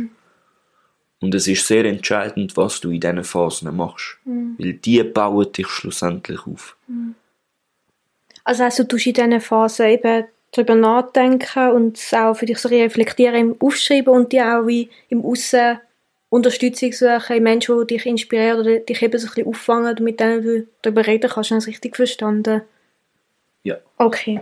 [1.21, 4.17] Und es ist sehr entscheidend, was du in diesen Phasen machst.
[4.57, 6.75] Weil die bauen dich schlussendlich auf.
[8.43, 12.57] Also heißt, du tust in diesen Phasen eben darüber nachdenken und es auch für dich
[12.57, 15.79] so reflektieren im Aufschreiben und dir auch wie im Aussen
[16.29, 19.99] Unterstützung suchen in Menschen, die dich inspirieren oder dich eben so ein bisschen auffangen und
[19.99, 21.51] mit denen du darüber reden kannst.
[21.51, 22.63] Habe ich das richtig verstanden?
[23.63, 23.77] Ja.
[23.97, 24.41] Okay.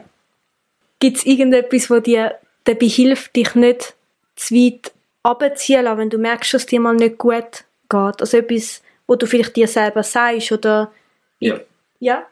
[0.99, 3.95] Gibt es irgendetwas, wo dir dabei hilft, dich nicht
[4.35, 4.91] zu weit
[5.25, 8.21] runterziehen lassen, wenn du merkst, dass es dir mal nicht gut geht?
[8.21, 10.91] Also etwas, wo du vielleicht dir selber sagst oder...
[11.39, 11.59] Ja.
[11.99, 12.27] Ja?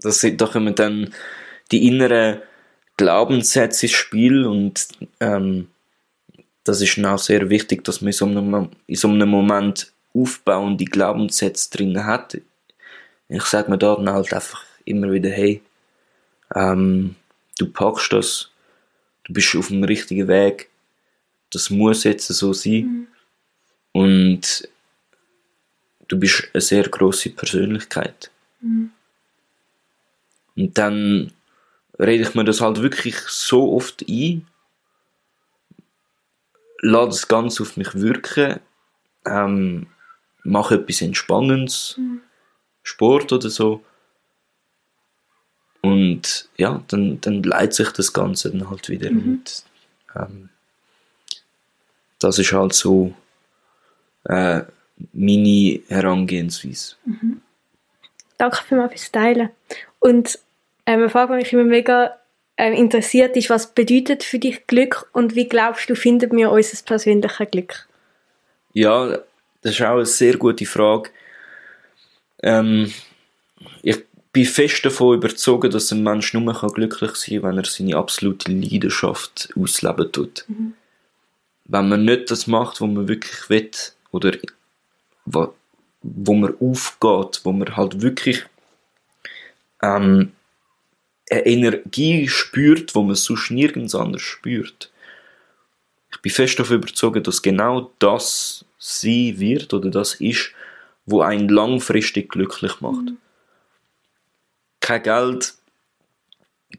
[0.00, 1.12] Das sind, da kommen dann
[1.70, 2.42] die inneren
[2.96, 4.88] Glaubenssätze ins Spiel und
[5.20, 5.68] ähm,
[6.64, 9.92] das ist dann auch sehr wichtig, dass man in so einem, in so einem Moment
[10.14, 12.38] aufbauende Glaubenssätze drin hat.
[13.28, 15.60] Ich sage mir da dann halt einfach immer wieder, hey,
[16.54, 17.16] ähm,
[17.58, 18.50] du packst das,
[19.24, 20.70] du bist auf dem richtigen Weg,
[21.50, 23.06] das muss jetzt so sein.
[23.92, 24.68] Und
[26.08, 28.30] du bist eine sehr große Persönlichkeit.
[30.56, 31.32] Und dann
[31.98, 34.46] rede ich mir das halt wirklich so oft ein,
[36.80, 38.60] lade das Ganze auf mich wirken,
[39.24, 39.86] ähm,
[40.42, 41.98] mache etwas Entspannendes,
[42.82, 43.82] Sport oder so.
[46.24, 49.10] Und ja, dann, dann leitet sich das Ganze dann halt wieder.
[49.10, 49.64] Und
[50.16, 50.48] ähm,
[52.18, 53.14] das ist halt so
[54.24, 54.62] äh,
[55.12, 56.96] meine Herangehensweise.
[58.38, 59.50] Danke vielmals fürs Teilen.
[59.98, 60.38] Und
[60.86, 62.16] ähm, eine Frage, die mich immer mega
[62.56, 66.82] ähm, interessiert, ist, was bedeutet für dich Glück und wie glaubst du, finden wir unser
[66.84, 67.88] persönliches Glück?
[68.72, 69.18] Ja,
[69.62, 71.10] das ist auch eine sehr gute Frage.
[72.42, 72.92] Ähm,
[73.82, 77.64] ich bin fest davon überzeugt, dass ein Mensch nur kann glücklich sein kann, wenn er
[77.64, 80.44] seine absolute Leidenschaft ausleben tut.
[81.66, 83.70] Wenn man nicht das macht, was man wirklich will,
[84.10, 84.32] oder
[85.24, 85.54] wo,
[86.02, 88.44] wo man aufgeht, wo man halt wirklich
[89.82, 90.32] ähm,
[91.30, 94.90] eine Energie spürt, wo man sonst nirgends anders spürt.
[96.10, 100.50] ich bin fest davon überzeugt, dass genau das sein wird oder das ist,
[101.06, 103.04] wo einen langfristig glücklich macht.
[103.04, 103.18] Mhm.
[104.84, 105.54] Kein Geld,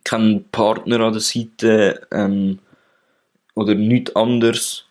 [0.03, 2.59] kein Partner an der Seite ähm,
[3.55, 4.85] oder nichts anderes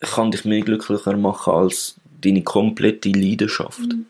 [0.00, 3.80] kann dich mehr glücklicher machen als deine komplette Leidenschaft.
[3.80, 4.06] Mhm.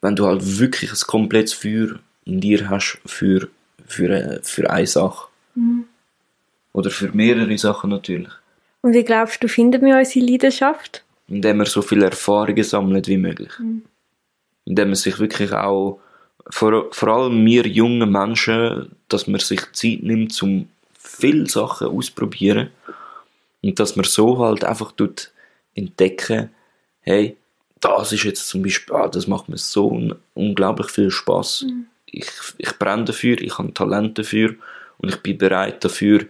[0.00, 3.48] Wenn du halt wirklich ein komplettes Feuer in dir hast für,
[3.86, 5.28] für, äh, für eine Sache.
[5.54, 5.84] Mhm.
[6.72, 8.32] Oder für mehrere Sachen natürlich.
[8.82, 11.04] Und wie glaubst du, finden wir unsere Leidenschaft?
[11.28, 13.52] Indem wir so viele Erfahrungen sammelt wie möglich.
[13.60, 13.82] Mhm.
[14.64, 16.00] Indem man sich wirklich auch,
[16.48, 22.70] vor, vor allem wir jungen Menschen, dass man sich Zeit nimmt, um viele Sachen auszuprobieren.
[23.62, 25.30] Und dass man so halt einfach tut
[25.74, 26.50] entdecken,
[27.02, 27.36] hey,
[27.80, 31.62] das ist jetzt zum Beispiel, ah, das macht mir so un unglaublich viel Spaß.
[31.62, 31.86] Mhm.
[32.06, 34.54] Ich, ich brenne dafür, ich habe Talent dafür
[34.98, 36.26] und ich bin bereit dafür,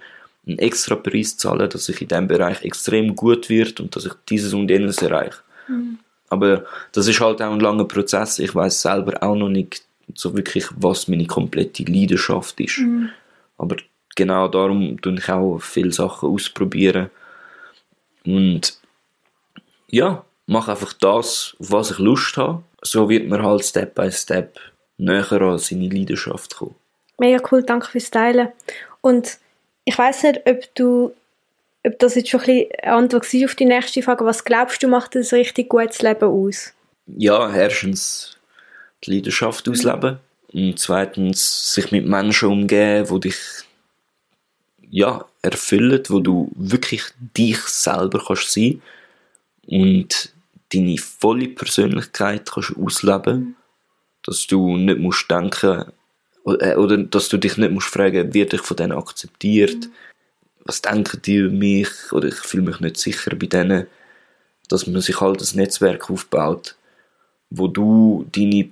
[0.46, 4.06] einen extra Preis zu zahlen, dass ich in diesem Bereich extrem gut wird und dass
[4.06, 5.38] ich dieses und jenes erreiche.
[5.68, 5.98] Mhm.
[6.28, 8.38] Aber das ist halt auch ein langer Prozess.
[8.38, 12.78] Ich weiß selber auch noch nicht so wirklich, was meine komplette Leidenschaft ist.
[12.78, 13.10] Mhm.
[13.58, 13.76] Aber
[14.16, 17.10] genau darum tue ich auch viele Sachen ausprobieren.
[18.24, 18.78] Und
[19.88, 22.62] ja, mache einfach das, auf was ich Lust habe.
[22.82, 24.58] So wird man halt Step by Step
[24.98, 26.74] näher an seine Leidenschaft kommen.
[27.18, 28.48] Mega cool, danke fürs Teilen.
[29.00, 29.38] Und
[29.84, 31.12] ich weiß nicht, ob du
[31.86, 34.24] ob das jetzt schon ein bisschen eine Antwort war auf die nächste Frage.
[34.24, 36.72] Was glaubst du, macht ein richtig gutes Leben aus?
[37.06, 38.36] Ja, erstens
[39.04, 40.18] die Leidenschaft ausleben
[40.52, 43.38] und zweitens sich mit Menschen umgehen, die dich
[44.90, 47.02] ja, erfüllen, wo du wirklich
[47.36, 48.82] dich selber kannst sein
[49.66, 50.32] und
[50.72, 53.56] deine volle Persönlichkeit kannst ausleben,
[54.24, 55.84] dass du nicht musst denken
[56.46, 59.88] äh, oder dass du dich nicht musst fragen, wird ich von denen akzeptiert,
[60.64, 61.88] was denken die über mich?
[62.12, 63.86] Oder ich fühle mich nicht sicher bei denen,
[64.68, 66.76] dass man sich halt ein Netzwerk aufbaut,
[67.50, 68.70] wo du deine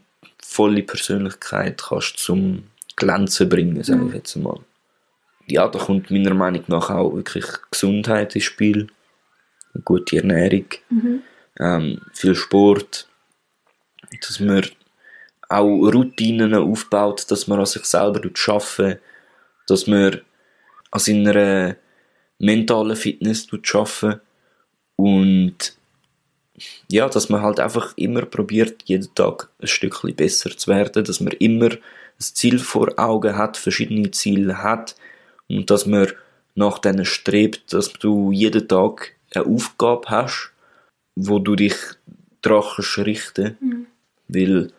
[0.49, 2.65] volle Persönlichkeit kannst zum
[2.97, 4.15] Glänzen bringen, sage ich mhm.
[4.15, 4.59] jetzt mal.
[5.47, 8.89] Ja, da kommt meiner Meinung nach auch wirklich Gesundheit ins Spiel,
[9.75, 11.23] eine gute Ernährung, mhm.
[11.61, 13.09] ähm, viel Sport,
[14.27, 14.67] dass man
[15.51, 18.99] auch Routinen aufbaut, dass man an sich selber arbeiten
[19.67, 20.21] dass man
[20.91, 21.77] an seiner
[22.39, 24.21] mentalen Fitness arbeiten
[24.97, 25.78] und
[26.91, 31.21] ja, dass man halt einfach immer probiert, jeden Tag ein Stückchen besser zu werden, dass
[31.21, 31.79] man immer ein
[32.19, 34.97] Ziel vor Augen hat, verschiedene Ziele hat
[35.49, 36.09] und dass man
[36.55, 40.53] nach denen strebt, dass du jeden Tag eine Aufgabe hast,
[41.15, 41.77] wo du dich
[42.43, 43.87] daran richten mhm.
[44.29, 44.73] weil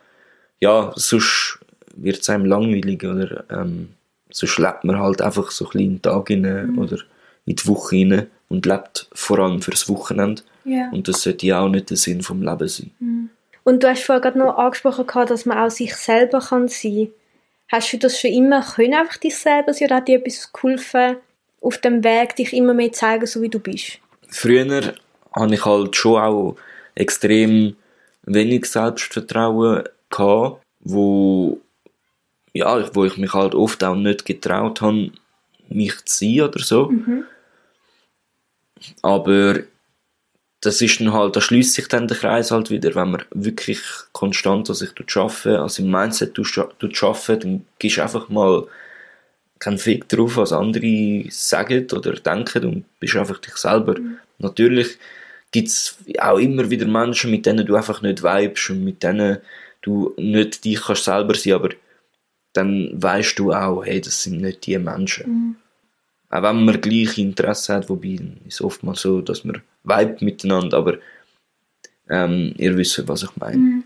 [0.60, 1.58] ja, sonst
[1.96, 3.90] wird es einem langweilig oder ähm,
[4.30, 6.78] sonst lebt man halt einfach so ein bisschen in den Tag rein mhm.
[6.78, 6.98] oder
[7.46, 10.42] in die Woche rein und lebt vor allem fürs Wochenende.
[10.66, 10.90] Yeah.
[10.92, 12.90] Und das sollte ja auch nicht der Sinn vom Leben sein.
[12.98, 13.30] Mhm.
[13.64, 17.14] Und du hast vorhin gerade noch angesprochen, dass man auch sich selber kann sein kann.
[17.68, 21.16] Hast du das schon immer können, einfach dich selber sein, oder hat dir etwas geholfen,
[21.60, 23.98] auf dem Weg dich immer mehr zeigen, so wie du bist?
[24.28, 24.94] Früher
[25.32, 26.56] hatte ich halt schon auch
[26.94, 27.76] extrem
[28.22, 31.60] wenig Selbstvertrauen gehabt, wo,
[32.52, 35.12] ja, wo ich mich halt oft auch nicht getraut habe,
[35.68, 36.90] mich zu sein oder so.
[36.90, 37.24] Mhm.
[39.02, 39.60] Aber
[40.60, 43.80] das ist dann halt, da schließt sich dann der Kreis halt wieder, wenn man wirklich
[44.12, 48.66] konstant an sich arbeiten, also im Mindset arbeiten, dann gehst du einfach mal
[49.58, 53.98] keinen Fick drauf, was andere sagen oder denken und bist einfach dich selber.
[53.98, 54.18] Mhm.
[54.38, 54.98] Natürlich
[55.50, 59.38] gibt es auch immer wieder Menschen, mit denen du einfach nicht vibest und mit denen
[59.82, 61.70] du nicht dich kannst selber sein, aber
[62.52, 65.30] dann weißt du auch, hey, das sind nicht die Menschen.
[65.30, 65.56] Mhm.
[66.30, 70.78] Auch wenn man gleiche Interesse hat, wobei ist es oftmals so, dass man vibet miteinander,
[70.78, 70.98] aber
[72.08, 73.56] ähm, ihr wisst, was ich meine.
[73.56, 73.84] Mhm.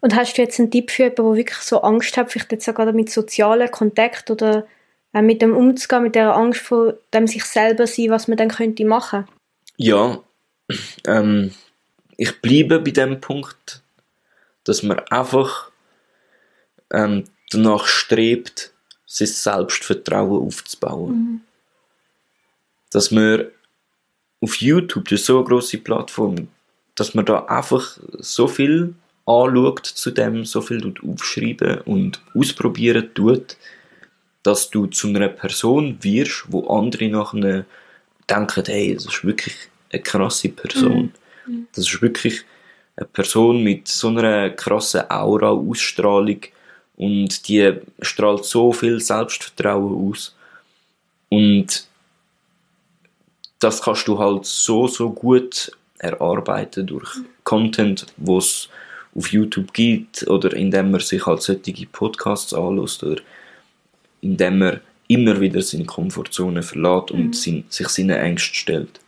[0.00, 2.66] Und hast du jetzt einen Tipp für jemanden, der wirklich so Angst hat, vielleicht jetzt
[2.66, 4.66] sogar mit sozialen Kontakt oder
[5.14, 8.50] äh, mit dem umzugehen, mit der Angst vor dem sich selber sein, was man dann
[8.50, 9.26] könnte machen?
[9.78, 10.20] Ja,
[11.06, 11.52] ähm,
[12.18, 13.82] ich bleibe bei dem Punkt,
[14.64, 15.70] dass man einfach
[16.92, 18.73] ähm, danach strebt,
[19.14, 21.14] sein Selbstvertrauen aufzubauen.
[21.14, 21.40] Mhm.
[22.90, 23.46] Dass man
[24.40, 26.48] auf YouTube, das ist so eine grosse Plattform,
[26.96, 28.94] dass man da einfach so viel
[29.26, 33.56] anschaut zu dem, so viel aufschreiben und ausprobieren tut,
[34.42, 37.64] dass du zu einer Person wirst, wo andere nachher
[38.28, 39.54] denken, hey, das ist wirklich
[39.92, 41.12] eine krasse Person.
[41.46, 41.68] Mhm.
[41.72, 42.42] Das ist wirklich
[42.96, 46.40] eine Person mit so einer krassen Aura, Ausstrahlung
[46.96, 50.34] und die strahlt so viel Selbstvertrauen aus.
[51.28, 51.86] Und
[53.58, 57.08] das kannst du halt so, so gut erarbeiten durch
[57.44, 58.68] Content, wo es
[59.16, 63.22] auf YouTube gibt oder indem man sich halt solche Podcasts anlässt oder
[64.20, 67.32] indem man immer wieder seine Komfortzone verlässt und Mhm.
[67.32, 69.00] sin- sich seinen Ängsten stellt.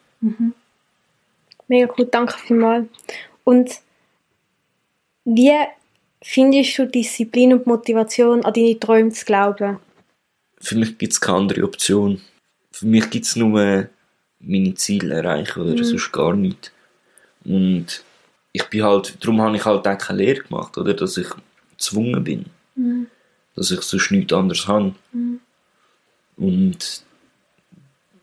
[1.68, 2.87] Mega gut, danke vielmals.
[3.44, 3.70] Und
[5.25, 5.53] wie
[6.29, 9.79] findest du Disziplin und Motivation, an deine Träume zu glauben?
[10.59, 12.21] Für mich gibt es keine andere Option.
[12.73, 13.89] Für mich gibt es nur
[14.41, 15.85] meine Ziele erreichen oder Mhm.
[15.85, 16.73] sonst gar nichts.
[17.45, 18.03] Und
[18.53, 20.95] ich bin halt, darum habe ich halt auch keine Lehre gemacht, oder?
[20.95, 21.29] Dass ich
[21.71, 22.47] gezwungen bin.
[22.75, 23.07] Mhm.
[23.55, 24.95] Dass ich sonst nichts anderes habe.
[26.37, 27.03] Und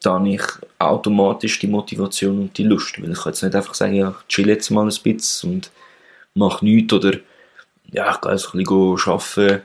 [0.02, 0.44] dann ich
[0.78, 3.02] automatisch die Motivation und die Lust.
[3.02, 5.72] Weil ich kann jetzt nicht einfach sagen, ja, ich chill jetzt mal ein bisschen und
[6.36, 7.13] mache nichts oder
[7.93, 9.62] ja, ich gehe jetzt ein bisschen arbeiten.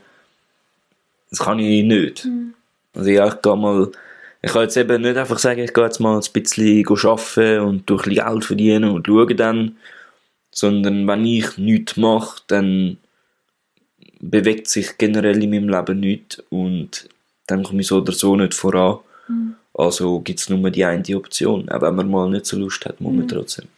[1.30, 2.26] Das kann ich nicht.
[2.94, 3.90] Also ja, ich gehe mal,
[4.42, 7.90] ich kann jetzt eben nicht einfach sagen, ich gehe jetzt mal ein bisschen arbeiten und
[7.90, 9.76] durch ein bisschen Geld verdienen und schaue dann,
[10.50, 12.98] sondern wenn ich nichts mache, dann
[14.20, 17.08] bewegt sich generell in meinem Leben nichts und
[17.46, 18.98] dann komme ich so oder so nicht voran.
[19.74, 21.68] Also gibt es nur die eine Option.
[21.68, 23.68] Auch wenn man mal nicht so Lust hat, muss man trotzdem.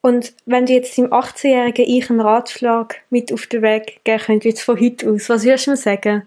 [0.00, 4.44] Und wenn du jetzt deinem 18-jährigen Ich einen Ratschlag mit auf den Weg geben könntest,
[4.44, 6.22] jetzt von heute aus, was würdest du mir sagen?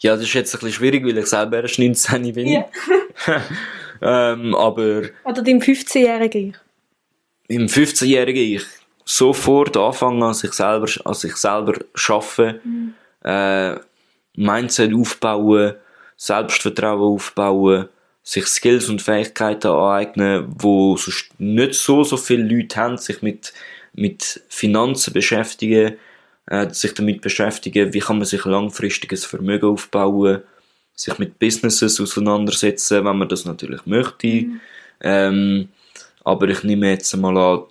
[0.00, 2.46] Ja, das ist jetzt ein bisschen schwierig, weil ich selber erst 19 bin.
[4.02, 6.56] ähm, aber Oder deinem 15-jährigen Ich?
[7.52, 8.64] im 15-jährigen ich
[9.04, 11.74] sofort anfangen, an sich selber, an sich selber
[12.08, 13.76] arbeiten, äh,
[14.34, 15.74] Mindset aufbauen,
[16.16, 17.88] Selbstvertrauen aufbauen,
[18.22, 23.52] sich Skills und Fähigkeiten aneignen, wo sonst nicht so, so viele Leute haben, sich mit,
[23.92, 25.96] mit Finanzen beschäftigen,
[26.46, 30.42] äh, sich damit beschäftigen, wie kann man sich langfristiges Vermögen aufbauen,
[30.94, 34.46] sich mit Businesses auseinandersetzen, wenn man das natürlich möchte.
[35.00, 35.68] Ähm,
[36.24, 37.64] aber ich nehme jetzt mal an,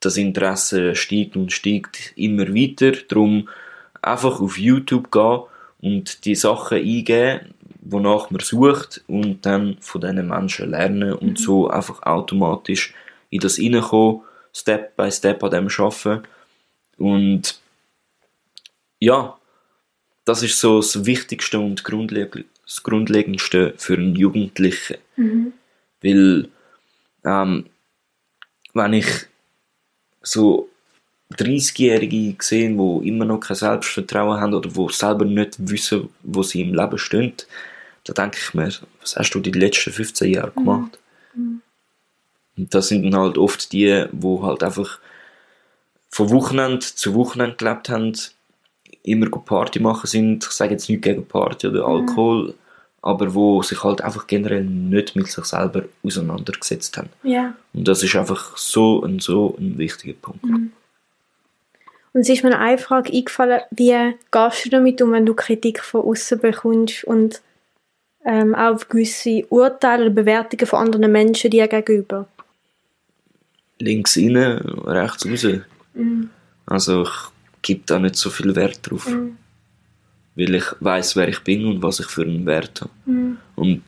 [0.00, 2.92] das Interesse steigt und steigt immer weiter.
[3.08, 3.48] Darum
[4.02, 5.42] einfach auf YouTube gehen
[5.80, 7.54] und die Sachen eingeben,
[7.90, 12.94] wonach man sucht und dann von diesen Menschen lernen und so einfach automatisch
[13.30, 14.20] in das reinkommen,
[14.52, 16.22] Step by Step an dem arbeiten.
[16.96, 17.60] Und
[19.00, 19.38] ja,
[20.24, 24.96] das ist so das Wichtigste und das Grundlegendste für einen Jugendlichen.
[26.02, 26.48] Weil,
[27.24, 27.66] ähm,
[28.74, 29.06] wenn ich
[30.22, 30.68] so
[31.34, 36.62] 30-Jährige sehe, die immer noch kein Selbstvertrauen haben oder die selber nicht wissen, wo sie
[36.62, 37.34] im Leben stehen,
[38.08, 40.98] da denke ich mir, was hast du die letzten 15 Jahre gemacht?
[42.56, 44.98] Und das sind halt oft die, die halt einfach
[46.10, 48.14] von Wochenende zu Wochenende gelebt haben,
[49.02, 50.44] immer Party machen sind.
[50.44, 52.54] Ich sage jetzt nicht gegen Party oder Alkohol,
[53.02, 57.10] aber wo sich halt einfach generell nicht mit sich selber auseinandergesetzt haben.
[57.22, 57.54] Ja.
[57.72, 60.44] Und das ist einfach so ein so ein wichtiger Punkt.
[60.44, 60.72] Und
[62.22, 66.02] es ist mir eine Frage eingefallen, wie gehst du damit um, wenn du Kritik von
[66.02, 67.40] außen bekommst und
[68.24, 72.26] ähm, auch gewisse Urteile oder Bewertungen von anderen Menschen dir gegenüber?
[73.78, 75.46] Links rein, rechts raus.
[76.66, 77.10] Also ich
[77.62, 79.06] gebe da nicht so viel Wert drauf.
[80.34, 82.90] Weil ich weiß, wer ich bin und was ich für einen Wert habe.
[83.56, 83.82] Und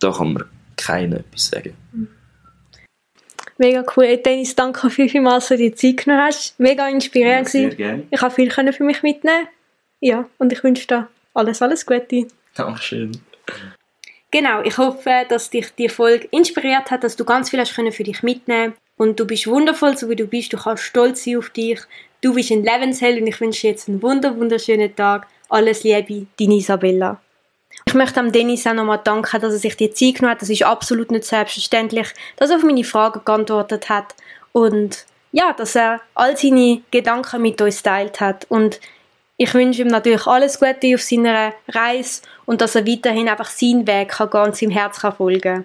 [0.00, 1.76] da kann mir keiner etwas sagen.
[3.56, 4.16] Mega cool.
[4.16, 6.58] Dennis, danke viel, vielmals, dass du dir die Zeit genommen hast.
[6.58, 7.50] Mega inspirierend.
[7.76, 8.02] gerne.
[8.10, 9.46] Ich habe viel können für mich mitnehmen.
[10.00, 12.26] Ja, und ich wünsche dir alles, alles Gute.
[12.54, 13.12] Dankeschön.
[14.30, 17.82] Genau, ich hoffe, dass dich die Folge inspiriert hat, dass du ganz viel hast für
[18.02, 20.52] dich mitnehmen und du bist wundervoll, so wie du bist.
[20.52, 21.80] Du kannst stolz sein auf dich.
[22.20, 25.26] Du bist ein Lebensheld und ich wünsche dir jetzt einen wunder wunderschönen Tag.
[25.48, 27.20] Alles Liebe, deine Isabella.
[27.86, 30.42] Ich möchte am Dennis auch nochmal danken, dass er sich die Zeit genommen hat.
[30.42, 34.14] Das ist absolut nicht selbstverständlich, dass er auf meine Fragen geantwortet hat
[34.52, 38.46] und ja, dass er all seine Gedanken mit uns teilt hat.
[38.48, 38.80] Und
[39.36, 43.86] ich wünsche ihm natürlich alles Gute auf seiner Reise und dass er weiterhin einfach seinen
[43.86, 45.64] Weg kann und seinem Herz kann folgen